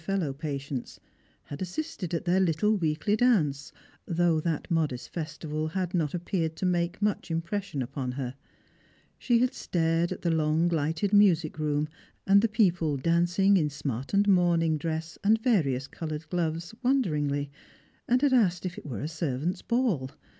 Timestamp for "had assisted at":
1.43-2.25